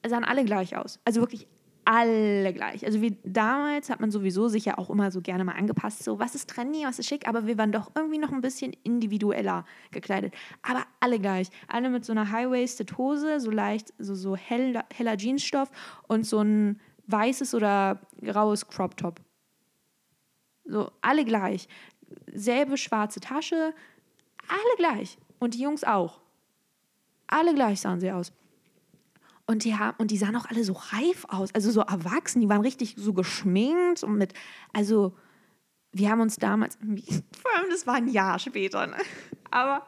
sahen 0.06 0.25
alle 0.25 0.44
gleich 0.44 0.75
aus. 0.75 1.00
Also 1.06 1.22
wirklich 1.22 1.48
alle 1.91 2.53
gleich. 2.53 2.86
Also 2.86 3.01
wie 3.01 3.17
damals 3.24 3.89
hat 3.89 4.00
man 4.00 4.12
sowieso 4.12 4.48
sich 4.48 4.63
ja 4.65 4.77
auch 4.77 4.91
immer 4.91 5.10
so 5.10 5.22
gerne 5.22 5.43
mal 5.43 5.55
angepasst, 5.55 6.03
so 6.03 6.19
was 6.19 6.36
ist 6.36 6.48
trendy, 6.48 6.84
was 6.86 7.00
ist 7.00 7.08
schick, 7.08 7.27
aber 7.27 7.48
wir 7.48 7.58
waren 7.58 7.72
doch 7.72 7.89
irgendwie 7.96 8.19
noch 8.19 8.31
ein 8.31 8.41
bisschen 8.41 8.74
individueller 8.84 9.65
gekleidet. 9.89 10.36
Aber 10.62 10.84
alle 11.00 11.19
gleich. 11.19 11.48
Alle 11.67 11.89
mit 11.89 12.05
so 12.05 12.12
einer 12.12 12.31
high-waisted 12.31 12.96
Hose, 13.00 13.39
so 13.39 13.50
leicht, 13.50 13.91
so, 13.98 14.13
so 14.13 14.36
heller, 14.36 14.86
heller 14.93 15.17
Jeansstoff 15.17 15.72
und 16.08 16.27
so 16.27 16.41
ein 16.41 16.79
weißes 17.08 17.55
oder 17.55 18.00
graues 18.22 18.67
Crop 18.67 18.96
Top. 18.96 19.19
So, 20.65 20.91
alle 21.01 21.25
gleich. 21.25 21.67
Selbe 22.31 22.77
schwarze 22.77 23.19
Tasche, 23.19 23.74
alle 24.48 24.75
gleich. 24.77 25.17
Und 25.39 25.55
die 25.55 25.62
Jungs 25.62 25.84
auch. 25.84 26.22
Alle 27.25 27.55
gleich 27.55 27.81
sahen 27.81 28.00
sie 28.00 28.12
aus. 28.12 28.31
Und 29.50 29.63
die, 29.63 29.75
haben, 29.75 29.96
und 29.98 30.12
die 30.12 30.18
sahen 30.18 30.36
auch 30.36 30.46
alle 30.46 30.63
so 30.63 30.74
reif 30.74 31.25
aus, 31.27 31.56
also 31.56 31.72
so 31.72 31.82
erwachsen, 31.82 32.39
die 32.39 32.50
waren 32.50 32.62
richtig 32.62 32.94
so 32.98 33.13
geschminkt 33.13 34.03
und 34.03 34.15
mit, 34.15 34.36
also 34.74 35.15
wir 35.91 36.12
haben 36.12 36.22
uns 36.22 36.36
damals, 36.36 36.75
vor 37.41 37.58
allem 37.58 37.72
das 37.72 37.88
war 37.88 37.96
ein 37.96 38.10
Jahr 38.10 38.38
später, 38.38 38.86
ne? 38.86 38.98
aber 39.50 39.88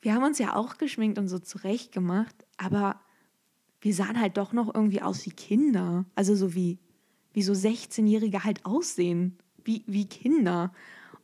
wir 0.00 0.14
haben 0.14 0.22
uns 0.22 0.38
ja 0.38 0.56
auch 0.56 0.78
geschminkt 0.78 1.18
und 1.18 1.28
so 1.28 1.38
zurecht 1.38 1.92
gemacht, 1.92 2.34
aber 2.56 2.98
wir 3.82 3.92
sahen 3.92 4.18
halt 4.18 4.38
doch 4.38 4.54
noch 4.54 4.74
irgendwie 4.74 5.02
aus 5.02 5.26
wie 5.26 5.32
Kinder. 5.32 6.06
Also 6.14 6.34
so 6.34 6.54
wie, 6.54 6.78
wie 7.34 7.42
so 7.42 7.52
16-Jährige 7.52 8.42
halt 8.42 8.64
aussehen. 8.64 9.36
Wie, 9.64 9.84
wie 9.86 10.06
Kinder. 10.06 10.72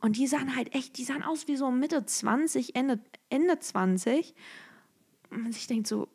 Und 0.01 0.17
die 0.17 0.27
sahen 0.27 0.55
halt 0.55 0.75
echt, 0.75 0.99
die 0.99 1.03
sahen 1.03 1.23
aus 1.23 1.47
wie 1.47 1.55
so 1.55 1.71
Mitte 1.71 2.05
20, 2.05 2.75
Ende, 2.75 2.99
Ende 3.29 3.57
20. 3.57 4.35
Und 5.31 5.41
man 5.41 5.51
sich 5.51 5.65
denkt 5.65 5.87
so, 5.87 6.07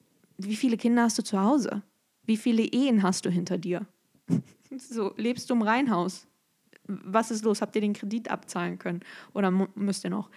wie 0.46 0.56
viele 0.56 0.76
Kinder 0.76 1.02
hast 1.02 1.18
du 1.18 1.22
zu 1.22 1.40
Hause? 1.40 1.82
Wie 2.24 2.36
viele 2.36 2.62
Ehen 2.62 3.02
hast 3.02 3.24
du 3.24 3.30
hinter 3.30 3.58
dir? 3.58 3.86
so, 4.76 5.14
lebst 5.16 5.50
du 5.50 5.54
im 5.54 5.62
Reihenhaus? 5.62 6.26
Was 6.84 7.30
ist 7.30 7.44
los? 7.44 7.62
Habt 7.62 7.74
ihr 7.76 7.80
den 7.80 7.92
Kredit 7.92 8.30
abzahlen 8.30 8.78
können? 8.78 9.00
Oder 9.32 9.50
müsst 9.50 10.04
ihr 10.04 10.10
noch? 10.10 10.30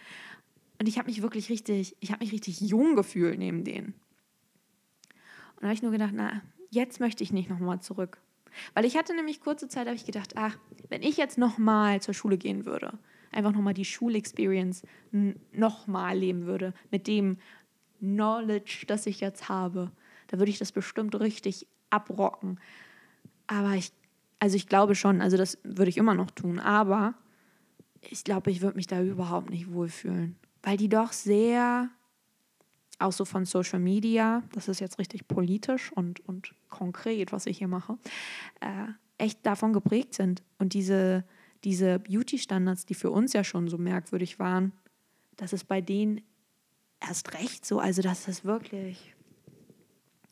Und 0.79 0.88
ich 0.88 0.98
habe 0.98 1.07
mich 1.07 1.22
wirklich 1.22 1.50
richtig, 1.50 1.95
ich 2.00 2.12
habe 2.12 2.24
mich 2.24 2.33
richtig 2.33 2.62
jung 2.62 2.95
gefühlt 2.95 3.39
neben 3.39 3.63
denen. 3.63 3.93
Und 5.55 5.62
da 5.62 5.67
habe 5.67 5.74
ich 5.74 5.81
nur 5.81 5.91
gedacht, 5.91 6.13
na, 6.13 6.41
jetzt 6.69 7.00
möchte 7.00 7.24
ich 7.24 7.31
nicht 7.31 7.50
nochmal 7.50 7.79
zurück. 7.81 8.19
Weil 8.74 8.86
ich 8.86 8.98
hatte 8.98 9.15
nämlich 9.15 9.39
kurze 9.39 9.67
Zeit, 9.67 9.88
habe 9.88 9.95
ich 9.95 10.05
gedacht, 10.05 10.33
ach, 10.36 10.57
wenn 10.89 11.01
ich 11.01 11.17
jetzt 11.17 11.38
nochmal 11.38 12.01
zur 12.01 12.13
Schule 12.13 12.38
gehen 12.38 12.65
würde, 12.65 13.00
einfach 13.31 13.51
nochmal 13.51 13.74
die 13.74 13.86
Schulexperience 13.86 14.83
nochmal 15.51 16.17
leben 16.17 16.45
würde, 16.45 16.74
mit 16.91 17.07
dem 17.07 17.38
Knowledge, 18.03 18.83
das 18.88 19.05
ich 19.05 19.19
jetzt 19.22 19.50
habe, 19.50 19.91
da 20.27 20.38
würde 20.38 20.51
ich 20.51 20.60
das 20.60 20.72
bestimmt 20.72 21.19
richtig 21.19 21.67
abrocken. 21.89 22.60
Aber 23.48 23.74
ich, 23.74 23.91
also 24.39 24.55
ich 24.55 24.67
glaube 24.67 24.95
schon, 24.95 25.22
also 25.22 25.38
das 25.38 25.57
würde 25.63 25.89
ich 25.89 25.98
immer 25.98 26.13
noch 26.13 26.31
tun, 26.31 26.60
aber 26.60 27.13
ich 28.01 28.24
glaube, 28.24 28.51
ich 28.51 28.62
würde 28.62 28.75
mich 28.75 28.88
da 28.88 29.01
überhaupt 29.01 29.50
nicht 29.50 29.72
wohlfühlen, 29.72 30.36
weil 30.62 30.77
die 30.77 30.89
doch 30.89 31.13
sehr, 31.13 31.89
auch 33.00 33.13
so 33.13 33.25
von 33.25 33.45
Social 33.45 33.79
Media, 33.79 34.43
das 34.53 34.67
ist 34.67 34.79
jetzt 34.79 35.00
richtig 35.00 35.27
politisch 35.27 35.91
und, 35.93 36.19
und 36.27 36.53
konkret, 36.69 37.31
was 37.31 37.45
ich 37.45 37.57
hier 37.57 37.67
mache, 37.67 37.98
äh, 38.60 38.88
echt 39.17 39.45
davon 39.45 39.74
geprägt 39.74 40.13
sind. 40.13 40.43
Und 40.57 40.74
diese, 40.74 41.24
diese 41.63 42.00
Beauty-Standards, 42.00 42.86
die 42.86 42.93
für 42.93 43.12
uns 43.12 43.33
ja 43.33 43.43
schon 43.43 43.67
so 43.67 43.77
merkwürdig 43.77 44.39
waren, 44.39 44.74
das 45.38 45.53
ist 45.53 45.65
bei 45.65 45.81
denen 45.81 46.22
erst 47.07 47.33
recht 47.33 47.65
so. 47.65 47.79
Also 47.79 48.01
das 48.01 48.27
ist 48.27 48.45
wirklich. 48.45 49.13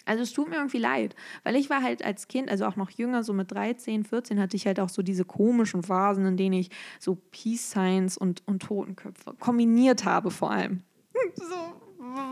Also 0.03 0.23
es 0.23 0.33
tut 0.33 0.49
mir 0.49 0.55
irgendwie 0.55 0.79
leid, 0.79 1.15
weil 1.43 1.55
ich 1.55 1.69
war 1.69 1.83
halt 1.83 2.03
als 2.03 2.27
Kind, 2.27 2.49
also 2.49 2.65
auch 2.65 2.75
noch 2.75 2.89
jünger, 2.89 3.23
so 3.23 3.33
mit 3.33 3.51
13, 3.51 4.03
14, 4.03 4.39
hatte 4.39 4.57
ich 4.57 4.65
halt 4.65 4.79
auch 4.79 4.89
so 4.89 5.03
diese 5.03 5.25
komischen 5.25 5.83
Phasen, 5.83 6.25
in 6.25 6.37
denen 6.37 6.53
ich 6.53 6.71
so 6.99 7.15
Peace 7.29 7.71
Signs 7.71 8.17
und, 8.17 8.41
und 8.47 8.63
Totenköpfe 8.63 9.35
kombiniert 9.39 10.03
habe 10.03 10.31
vor 10.31 10.49
allem. 10.49 10.81
So, 11.35 11.81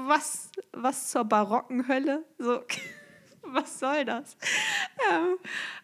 was, 0.08 0.50
was 0.74 1.10
zur 1.10 1.26
barocken 1.26 1.88
Hölle? 1.88 2.26
So, 2.40 2.62
was 3.44 3.80
soll 3.80 4.04
das? 4.04 4.36
Ja, 5.08 5.28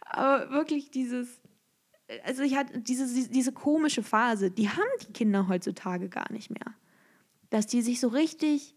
aber 0.02 0.50
wirklich 0.50 0.90
dieses, 0.90 1.40
also 2.24 2.42
ich 2.42 2.56
hatte 2.56 2.80
diese, 2.80 3.30
diese 3.30 3.52
komische 3.52 4.02
Phase, 4.02 4.50
die 4.50 4.70
haben 4.70 4.82
die 5.08 5.14
Kinder 5.14 5.48
heutzutage 5.48 6.10
gar 6.10 6.32
nicht 6.32 6.50
mehr. 6.50 6.74
Dass 7.56 7.68
die 7.68 7.82
sich 7.82 8.02
so 8.02 8.10
richtig, 8.10 8.76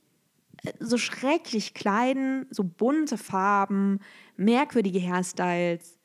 äh, 0.63 0.73
so 0.79 0.99
schrecklich 0.99 1.75
kleiden, 1.75 2.47
so 2.51 2.63
bunte 2.63 3.19
Farben, 3.19 3.99
merkwürdige 4.37 5.01
Hairstyles, 5.01 5.99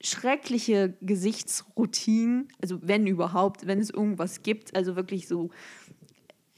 schreckliche 0.00 0.96
Gesichtsroutinen, 1.00 2.46
also 2.62 2.78
wenn 2.80 3.08
überhaupt, 3.08 3.66
wenn 3.66 3.80
es 3.80 3.90
irgendwas 3.90 4.44
gibt, 4.44 4.76
also 4.76 4.94
wirklich 4.94 5.26
so, 5.26 5.50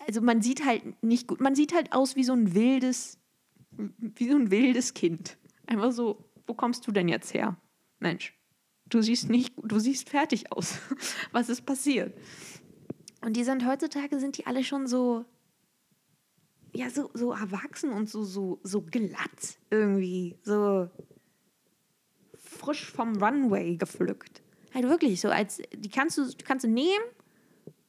also 0.06 0.20
man 0.20 0.42
sieht 0.42 0.66
halt 0.66 1.02
nicht 1.02 1.26
gut, 1.26 1.40
man 1.40 1.54
sieht 1.54 1.72
halt 1.72 1.94
aus 1.94 2.14
wie 2.14 2.24
so 2.24 2.34
ein 2.34 2.54
wildes, 2.54 3.18
wie 3.70 4.28
so 4.28 4.36
ein 4.36 4.50
wildes 4.50 4.92
Kind. 4.92 5.38
Einfach 5.66 5.92
so, 5.92 6.30
wo 6.46 6.52
kommst 6.52 6.86
du 6.86 6.92
denn 6.92 7.08
jetzt 7.08 7.32
her? 7.32 7.56
Mensch, 8.00 8.38
du 8.84 9.00
siehst 9.00 9.30
nicht, 9.30 9.54
du 9.62 9.78
siehst 9.78 10.10
fertig 10.10 10.52
aus. 10.52 10.78
Was 11.32 11.48
ist 11.48 11.64
passiert? 11.64 12.14
Und 13.22 13.34
die 13.34 13.44
sind 13.44 13.66
heutzutage 13.66 14.20
sind 14.20 14.36
die 14.36 14.44
alle 14.44 14.62
schon 14.62 14.86
so 14.86 15.24
ja 16.78 16.90
so, 16.90 17.10
so 17.12 17.32
erwachsen 17.32 17.90
und 17.90 18.08
so, 18.08 18.22
so, 18.22 18.60
so 18.62 18.82
glatt 18.82 19.58
irgendwie, 19.70 20.36
so 20.42 20.88
frisch 22.36 22.90
vom 22.90 23.22
Runway 23.22 23.76
gepflückt. 23.76 24.42
Halt 24.72 24.88
wirklich 24.88 25.20
so, 25.20 25.28
als 25.28 25.60
die 25.74 25.88
kannst 25.88 26.18
du, 26.18 26.30
kannst 26.44 26.64
du 26.64 26.68
nehmen 26.68 27.04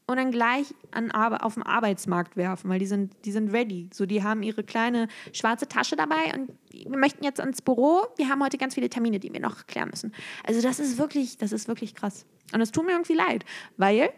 und 0.07 0.17
dann 0.17 0.31
gleich 0.31 0.73
an, 0.89 1.11
auf 1.11 1.53
den 1.53 1.63
Arbeitsmarkt 1.63 2.35
werfen, 2.35 2.67
weil 2.69 2.79
die 2.79 2.87
sind, 2.87 3.13
die 3.25 3.31
sind 3.31 3.53
ready. 3.53 3.89
So, 3.93 4.07
die 4.07 4.23
haben 4.23 4.41
ihre 4.41 4.63
kleine 4.63 5.07
schwarze 5.33 5.67
Tasche 5.67 5.95
dabei 5.95 6.33
und 6.33 6.51
wir 6.71 6.97
möchten 6.97 7.23
jetzt 7.23 7.39
ins 7.39 7.61
Büro. 7.61 8.07
Wir 8.17 8.27
haben 8.27 8.43
heute 8.43 8.57
ganz 8.57 8.73
viele 8.73 8.89
Termine, 8.89 9.19
die 9.19 9.31
wir 9.31 9.39
noch 9.39 9.67
klären 9.67 9.89
müssen. 9.89 10.13
Also 10.43 10.61
das 10.61 10.79
ist 10.79 10.97
wirklich, 10.97 11.37
das 11.37 11.51
ist 11.51 11.67
wirklich 11.67 11.93
krass. 11.93 12.25
Und 12.53 12.61
es 12.61 12.71
tut 12.71 12.85
mir 12.85 12.93
irgendwie 12.93 13.13
leid, 13.13 13.45
weil 13.77 14.09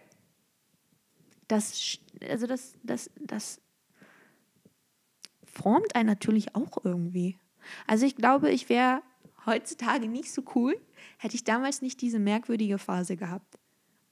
das, 1.50 2.00
also 2.30 2.48
das, 2.48 2.74
das, 2.84 3.10
das 3.20 3.60
formt 5.52 5.96
einen 5.96 6.08
natürlich 6.08 6.56
auch 6.56 6.84
irgendwie. 6.84 7.38
Also 7.88 8.06
ich 8.06 8.16
glaube, 8.16 8.52
ich 8.52 8.70
wäre 8.70 9.02
heutzutage 9.46 10.08
nicht 10.08 10.32
so 10.32 10.44
cool, 10.56 10.80
hätte 11.18 11.36
ich 11.36 11.44
damals 11.44 11.82
nicht 11.82 12.02
diese 12.02 12.20
merkwürdige 12.20 12.78
Phase 12.78 13.16
gehabt. 13.16 13.58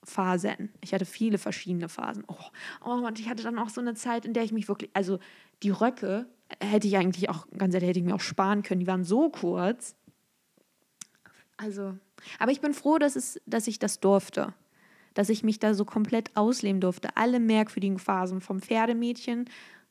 Phasen. 0.04 0.72
Ich 0.82 0.94
hatte 0.94 1.06
viele 1.06 1.38
verschiedene 1.38 1.90
Phasen. 1.90 2.24
Oh, 2.28 2.36
oh, 2.86 3.06
und 3.06 3.20
ich 3.20 3.30
hatte 3.30 3.44
dann 3.44 3.60
auch 3.60 3.70
so 3.70 3.82
eine 3.82 3.96
Zeit, 3.96 4.26
in 4.26 4.34
der 4.34 4.44
ich 4.44 4.52
mich 4.52 4.68
wirklich, 4.68 4.90
also 4.94 5.20
die 5.62 5.70
Röcke 5.70 6.28
hätte 6.60 6.88
ich 6.88 6.98
eigentlich 6.98 7.30
auch, 7.30 7.48
ganz 7.58 7.74
ehrlich, 7.74 7.90
hätte 7.90 8.00
ich 8.00 8.06
mir 8.06 8.16
auch 8.16 8.22
sparen 8.22 8.64
können. 8.64 8.80
Die 8.80 8.88
waren 8.88 9.04
so 9.04 9.30
kurz. 9.30 9.96
Also, 11.58 11.98
aber 12.40 12.52
ich 12.52 12.62
bin 12.62 12.74
froh, 12.74 12.98
dass, 12.98 13.16
es, 13.16 13.40
dass 13.46 13.68
ich 13.68 13.80
das 13.80 14.00
durfte. 14.00 14.54
Dass 15.14 15.30
ich 15.30 15.44
mich 15.44 15.60
da 15.60 15.74
so 15.74 15.86
komplett 15.86 16.36
ausleben 16.36 16.80
durfte. 16.80 17.10
Alle 17.16 17.40
merkwürdigen 17.40 18.00
Phasen 18.00 18.42
vom 18.42 18.62
Pferdemädchen. 18.62 19.50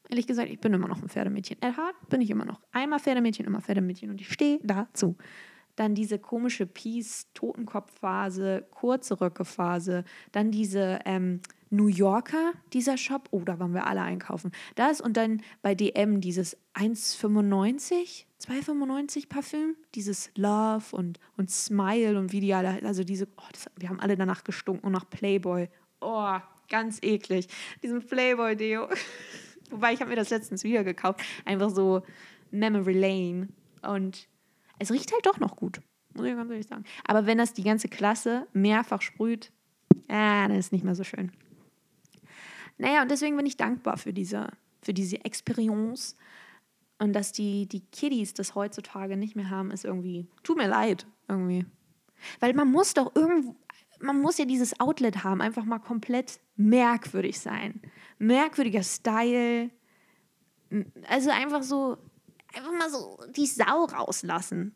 Ehrlich 0.09 0.27
gesagt, 0.27 0.50
ich 0.50 0.61
bin 0.61 0.73
immer 0.73 0.88
noch 0.88 1.03
ein 1.03 1.09
Pferdemädchen. 1.09 1.61
Erhard 1.61 1.95
bin 2.09 2.21
ich 2.21 2.31
immer 2.31 2.45
noch. 2.45 2.61
Einmal 2.73 2.99
Pferdemädchen, 2.99 3.47
immer 3.47 3.61
Pferdemädchen. 3.61 4.11
Und 4.11 4.21
ich 4.21 4.33
stehe 4.33 4.59
dazu. 4.62 5.17
Dann 5.77 5.95
diese 5.95 6.19
komische 6.19 6.67
Peace-Totenkopf-Phase, 6.67 8.67
kurze 8.71 9.21
Röcke-Phase. 9.21 10.05
Dann 10.33 10.50
diese 10.50 10.99
ähm, 11.05 11.41
New 11.71 11.87
Yorker, 11.87 12.53
dieser 12.73 12.97
Shop. 12.97 13.29
Oh, 13.31 13.41
da 13.41 13.61
waren 13.61 13.75
wir 13.75 13.87
alle 13.87 14.03
einkaufen. 14.03 14.50
Das 14.75 15.00
und 15.00 15.17
dann 15.17 15.43
bei 15.62 15.75
DM 15.75 16.21
dieses 16.21 16.57
1,95, 16.75 18.25
2,95 18.41 19.29
Parfüm. 19.29 19.77
Dieses 19.95 20.31
Love 20.37 20.97
und, 20.97 21.21
und 21.37 21.50
Smile 21.50 22.19
und 22.19 22.33
wie 22.33 22.41
die 22.41 22.55
alle, 22.55 22.83
also 22.85 23.05
diese, 23.05 23.29
oh, 23.37 23.49
das, 23.53 23.71
wir 23.77 23.88
haben 23.88 24.00
alle 24.00 24.17
danach 24.17 24.43
gestunken 24.43 24.87
und 24.87 24.93
nach 24.93 25.09
Playboy. 25.09 25.69
Oh, 26.00 26.38
ganz 26.69 26.99
eklig. 27.03 27.49
Diesen 27.83 28.07
Playboy-Deo. 28.07 28.88
Wobei 29.71 29.93
ich 29.93 30.01
habe 30.01 30.11
mir 30.11 30.17
das 30.17 30.31
letztens 30.31 30.65
wieder 30.65 30.85
gekauft. 30.85 31.21
Einfach 31.45 31.71
so 31.71 32.03
Memory 32.51 32.95
Lane. 32.95 33.49
Und 33.83 34.29
es 34.79 34.91
riecht 34.91 35.13
halt 35.13 35.27
doch 35.27 35.39
noch 35.39 35.57
gut, 35.57 35.81
muss 36.15 36.27
ich 36.27 36.35
ganz 36.35 36.51
ehrlich 36.51 36.67
sagen. 36.67 36.85
Aber 37.07 37.27
wenn 37.27 37.39
das 37.39 37.53
die 37.53 37.63
ganze 37.63 37.89
Klasse 37.89 38.47
mehrfach 38.53 39.03
sprüht, 39.03 39.53
äh, 40.09 40.15
dann 40.15 40.53
ist 40.53 40.67
es 40.67 40.73
nicht 40.73 40.85
mehr 40.85 40.95
so 40.95 41.05
schön. 41.05 41.33
Naja, 42.79 43.03
und 43.03 43.11
deswegen 43.11 43.37
bin 43.37 43.47
ich 43.47 43.57
dankbar 43.57 43.97
für 43.97 44.13
diese, 44.13 44.49
für 44.83 44.95
diese 44.95 45.25
Experience. 45.25 46.17
Und 47.01 47.13
dass 47.13 47.33
die, 47.33 47.67
die 47.67 47.81
Kiddies 47.93 48.35
das 48.35 48.55
heutzutage 48.55 49.17
nicht 49.17 49.37
mehr 49.37 49.51
haben, 49.51 49.71
ist 49.71 49.85
irgendwie, 49.85 50.27
tut 50.43 50.57
mir 50.57 50.69
leid, 50.69 51.07
irgendwie. 51.29 51.67
Weil 52.41 52.55
man 52.55 52.71
muss 52.71 52.95
doch 52.95 53.15
irgendwo, 53.15 53.55
man 54.00 54.21
muss 54.21 54.38
ja 54.38 54.45
dieses 54.45 54.78
Outlet 54.81 55.25
haben, 55.25 55.40
einfach 55.40 55.64
mal 55.64 55.78
komplett 55.78 56.40
merkwürdig 56.57 57.38
sein. 57.38 57.81
Merkwürdiger 58.19 58.83
Style. 58.83 59.71
Also 61.09 61.31
einfach 61.31 61.62
so, 61.62 61.99
einfach 62.55 62.73
mal 62.73 62.90
so 62.90 63.19
die 63.35 63.47
Sau 63.47 63.85
rauslassen, 63.85 64.75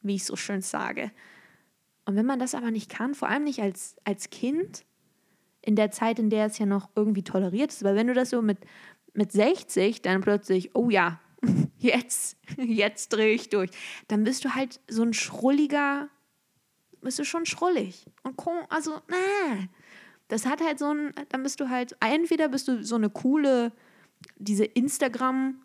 wie 0.00 0.16
ich 0.16 0.24
so 0.24 0.36
schön 0.36 0.62
sage. 0.62 1.10
Und 2.04 2.16
wenn 2.16 2.26
man 2.26 2.38
das 2.38 2.54
aber 2.54 2.70
nicht 2.70 2.90
kann, 2.90 3.14
vor 3.14 3.28
allem 3.28 3.44
nicht 3.44 3.60
als, 3.60 3.96
als 4.04 4.30
Kind, 4.30 4.84
in 5.62 5.76
der 5.76 5.90
Zeit, 5.90 6.18
in 6.18 6.28
der 6.28 6.46
es 6.46 6.58
ja 6.58 6.66
noch 6.66 6.90
irgendwie 6.96 7.22
toleriert 7.22 7.70
ist, 7.70 7.84
weil 7.84 7.94
wenn 7.94 8.08
du 8.08 8.14
das 8.14 8.30
so 8.30 8.42
mit, 8.42 8.58
mit 9.14 9.32
60 9.32 10.02
dann 10.02 10.20
plötzlich, 10.20 10.74
oh 10.74 10.90
ja, 10.90 11.20
jetzt, 11.78 12.36
jetzt 12.56 13.12
drehe 13.12 13.34
ich 13.34 13.48
durch, 13.48 13.70
dann 14.08 14.24
bist 14.24 14.44
du 14.44 14.54
halt 14.54 14.80
so 14.88 15.02
ein 15.02 15.14
schrulliger, 15.14 16.08
bist 17.02 17.18
du 17.18 17.24
schon 17.24 17.46
schrullig. 17.46 18.06
Und 18.22 18.40
also, 18.68 18.94
äh, 18.96 19.66
das 20.28 20.46
hat 20.46 20.60
halt 20.60 20.78
so 20.78 20.92
ein, 20.92 21.12
dann 21.28 21.42
bist 21.42 21.60
du 21.60 21.68
halt, 21.68 21.96
entweder 22.00 22.48
bist 22.48 22.68
du 22.68 22.84
so 22.84 22.96
eine 22.96 23.10
coole, 23.10 23.72
diese 24.36 24.64
Instagram- 24.64 25.60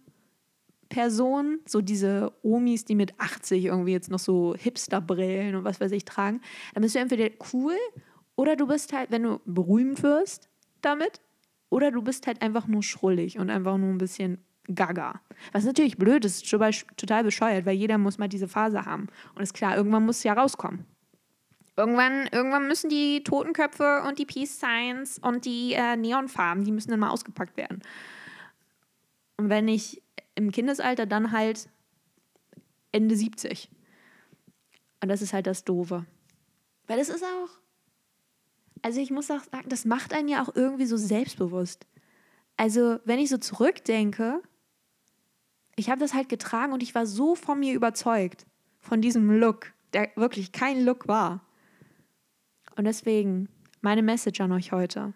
Person, 0.89 1.59
so 1.65 1.81
diese 1.81 2.31
Omis, 2.43 2.85
die 2.85 2.95
mit 2.95 3.19
80 3.19 3.65
irgendwie 3.65 3.91
jetzt 3.91 4.09
noch 4.09 4.19
so 4.19 4.55
Hipster-Brillen 4.57 5.55
und 5.55 5.65
was 5.65 5.81
weiß 5.81 5.91
ich 5.91 6.05
tragen, 6.05 6.39
dann 6.73 6.81
bist 6.81 6.95
du 6.95 6.99
entweder 6.99 7.29
cool 7.51 7.75
oder 8.37 8.55
du 8.55 8.67
bist 8.67 8.93
halt, 8.93 9.11
wenn 9.11 9.23
du 9.23 9.41
berühmt 9.45 10.01
wirst 10.01 10.47
damit, 10.81 11.19
oder 11.69 11.91
du 11.91 12.01
bist 12.01 12.27
halt 12.27 12.41
einfach 12.41 12.67
nur 12.67 12.83
schrullig 12.83 13.37
und 13.37 13.49
einfach 13.49 13.77
nur 13.77 13.89
ein 13.89 13.97
bisschen 13.97 14.37
gaga. 14.73 15.21
Was 15.51 15.65
natürlich 15.65 15.97
blöd 15.97 16.25
ist, 16.25 16.49
total 16.49 17.23
bescheuert, 17.23 17.65
weil 17.65 17.75
jeder 17.75 17.97
muss 17.97 18.17
mal 18.17 18.27
diese 18.29 18.47
Phase 18.47 18.85
haben. 18.85 19.07
Und 19.35 19.41
ist 19.41 19.53
klar, 19.53 19.75
irgendwann 19.75 20.05
muss 20.05 20.17
es 20.17 20.23
ja 20.23 20.33
rauskommen. 20.33 20.85
Irgendwann, 21.77 22.27
irgendwann 22.31 22.67
müssen 22.67 22.89
die 22.89 23.23
Totenköpfe 23.23 24.03
und 24.07 24.19
die 24.19 24.25
Peace 24.25 24.59
Signs 24.59 25.19
und 25.19 25.45
die 25.45 25.73
äh, 25.73 25.95
Neonfarben, 25.95 26.65
die 26.65 26.71
müssen 26.71 26.91
dann 26.91 26.99
mal 26.99 27.11
ausgepackt 27.11 27.55
werden. 27.55 27.81
Und 29.37 29.49
wenn 29.49 29.67
ich 29.67 30.01
im 30.35 30.51
Kindesalter 30.51 31.05
dann 31.05 31.31
halt 31.31 31.69
Ende 32.91 33.15
70. 33.15 33.69
Und 35.01 35.09
das 35.09 35.21
ist 35.21 35.33
halt 35.33 35.47
das 35.47 35.63
Doofe. 35.63 36.05
Weil 36.87 36.97
das 36.97 37.09
ist 37.09 37.23
auch, 37.23 37.49
also 38.81 38.99
ich 38.99 39.11
muss 39.11 39.29
auch 39.29 39.43
sagen, 39.43 39.69
das 39.69 39.85
macht 39.85 40.13
einen 40.13 40.27
ja 40.27 40.43
auch 40.43 40.55
irgendwie 40.55 40.85
so 40.85 40.97
selbstbewusst. 40.97 41.85
Also 42.55 42.99
wenn 43.05 43.19
ich 43.19 43.29
so 43.29 43.37
zurückdenke, 43.37 44.41
ich 45.75 45.89
habe 45.89 45.99
das 45.99 46.13
halt 46.13 46.29
getragen 46.29 46.73
und 46.73 46.81
ich 46.81 46.95
war 46.95 47.05
so 47.05 47.35
von 47.35 47.59
mir 47.59 47.73
überzeugt, 47.73 48.45
von 48.79 49.01
diesem 49.01 49.29
Look, 49.39 49.73
der 49.93 50.09
wirklich 50.15 50.51
kein 50.51 50.83
Look 50.83 51.07
war. 51.07 51.41
Und 52.77 52.85
deswegen 52.85 53.49
meine 53.81 54.03
Message 54.03 54.39
an 54.39 54.51
euch 54.51 54.71
heute. 54.71 55.13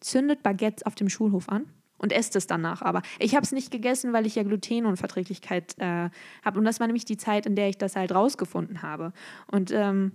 zündet 0.00 0.42
Baguettes 0.42 0.84
auf 0.84 0.94
dem 0.94 1.08
Schulhof 1.08 1.48
an 1.48 1.66
und 1.98 2.12
esst 2.12 2.36
es 2.36 2.46
danach. 2.46 2.82
Aber 2.82 3.02
ich 3.18 3.34
habe 3.34 3.44
es 3.44 3.52
nicht 3.52 3.70
gegessen, 3.70 4.12
weil 4.12 4.26
ich 4.26 4.34
ja 4.34 4.42
Glutenunverträglichkeit 4.42 5.78
äh, 5.78 6.10
habe. 6.44 6.58
Und 6.58 6.64
das 6.64 6.78
war 6.78 6.86
nämlich 6.86 7.04
die 7.04 7.16
Zeit, 7.16 7.46
in 7.46 7.56
der 7.56 7.68
ich 7.68 7.78
das 7.78 7.96
halt 7.96 8.14
rausgefunden 8.14 8.82
habe. 8.82 9.12
Und 9.50 9.70
ähm, 9.70 10.12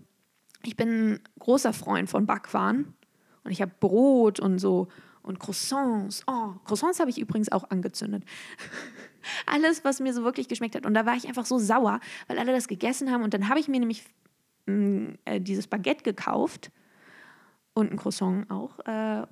ich 0.64 0.78
bin 0.78 1.14
ein 1.14 1.20
großer 1.40 1.74
Freund 1.74 2.10
von 2.10 2.26
Backwaren. 2.26 2.94
Und 3.44 3.52
ich 3.52 3.62
habe 3.62 3.72
Brot 3.80 4.40
und 4.40 4.60
so 4.60 4.88
und 5.22 5.40
Croissants. 5.40 6.24
Oh, 6.28 6.54
Croissants 6.66 7.00
habe 7.00 7.10
ich 7.10 7.18
übrigens 7.18 7.52
auch 7.52 7.70
angezündet. 7.70 8.24
Alles, 9.46 9.84
was 9.84 10.00
mir 10.00 10.14
so 10.14 10.24
wirklich 10.24 10.48
geschmeckt 10.48 10.76
hat. 10.76 10.86
Und 10.86 10.94
da 10.94 11.06
war 11.06 11.16
ich 11.16 11.28
einfach 11.28 11.46
so 11.46 11.58
sauer, 11.58 12.00
weil 12.28 12.40
alle 12.40 12.54
das 12.54 12.68
gegessen 12.68 13.12
haben. 13.12 13.24
Und 13.24 13.34
dann 13.34 13.50
habe 13.50 13.60
ich 13.60 13.68
mir 13.68 13.80
nämlich 13.80 14.06
äh, 15.26 15.40
dieses 15.40 15.68
Baguette 15.68 16.04
gekauft 16.04 16.72
und 17.74 17.92
ein 17.92 17.98
Croissant 17.98 18.50
auch. 18.50 18.80
Äh, 18.86 19.26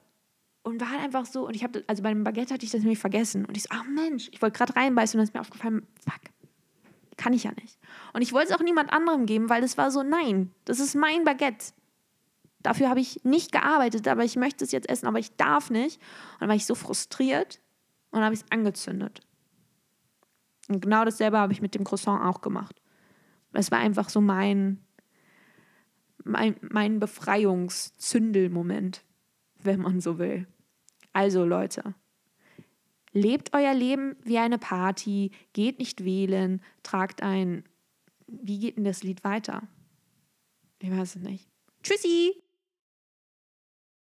und 0.64 0.82
war 0.82 0.92
halt 0.92 1.02
einfach 1.02 1.26
so, 1.26 1.48
und 1.48 1.56
ich 1.56 1.64
habe, 1.64 1.84
also 1.88 2.04
bei 2.04 2.10
dem 2.10 2.24
Baguette 2.24 2.54
hatte 2.54 2.66
ich 2.66 2.72
das 2.72 2.82
nämlich 2.82 3.00
vergessen. 3.00 3.46
Und 3.46 3.56
ich 3.56 3.64
so, 3.64 3.70
ach 3.72 3.86
Mensch, 3.86 4.30
ich 4.32 4.42
wollte 4.42 4.58
gerade 4.58 4.76
reinbeißen 4.76 5.18
und 5.18 5.22
dann 5.22 5.30
ist 5.30 5.34
mir 5.34 5.40
aufgefallen, 5.40 5.88
fuck, 6.04 6.20
kann 7.16 7.34
ich 7.34 7.44
ja 7.44 7.52
nicht. 7.62 7.80
Und 8.14 8.22
ich 8.22 8.34
wollte 8.34 8.52
es 8.52 8.60
auch 8.60 8.64
niemand 8.64 8.92
anderem 8.92 9.26
geben, 9.26 9.50
weil 9.50 9.64
es 9.64 9.78
war 9.78 9.92
so, 9.92 10.04
nein, 10.04 10.52
das 10.66 10.80
ist 10.80 10.96
mein 10.96 11.24
Baguette. 11.24 11.74
Dafür 12.64 12.90
habe 12.90 13.00
ich 13.00 13.24
nicht 13.24 13.52
gearbeitet, 13.52 14.08
aber 14.08 14.26
ich 14.26 14.36
möchte 14.36 14.66
es 14.66 14.72
jetzt 14.72 14.90
essen, 14.90 15.08
aber 15.08 15.20
ich 15.20 15.36
darf 15.38 15.70
nicht. 15.70 16.02
Und 16.34 16.42
dann 16.42 16.50
war 16.50 16.56
ich 16.56 16.66
so 16.66 16.76
frustriert 16.76 17.62
und 18.12 18.22
habe 18.22 18.34
ich 18.34 18.42
es 18.42 18.52
angezündet. 18.52 19.22
Und 20.68 20.82
genau 20.82 21.06
dasselbe 21.06 21.38
habe 21.38 21.54
ich 21.54 21.62
mit 21.62 21.76
dem 21.76 21.84
Croissant 21.84 22.24
auch 22.24 22.42
gemacht. 22.42 22.82
Es 23.54 23.72
war 23.72 23.80
einfach 23.80 24.10
so 24.10 24.22
mein, 24.22 24.84
mein, 26.24 26.56
mein 26.62 27.00
Befreiungszündelmoment, 27.00 29.04
wenn 29.62 29.82
man 29.82 30.02
so 30.02 30.20
will. 30.20 30.48
Also 31.14 31.46
Leute, 31.46 31.96
lebt 33.12 33.54
euer 33.54 33.74
Leben 33.74 34.16
wie 34.24 34.38
eine 34.38 34.58
Party, 34.58 35.32
geht 35.54 35.80
nicht 35.80 36.04
wählen, 36.04 36.62
tragt 36.84 37.24
ein, 37.24 37.64
wie 38.28 38.60
geht 38.60 38.78
denn 38.78 38.84
das 38.84 39.04
Lied 39.04 39.24
weiter? 39.24 39.68
Ich 40.80 40.92
weiß 40.92 41.16
es 41.16 41.22
nicht. 41.22 41.48
Tschüssi! 41.82 42.44